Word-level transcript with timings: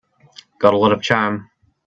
Got 0.57 0.73
a 0.73 0.77
lot 0.77 0.93
of 0.93 1.03
charm. 1.03 1.51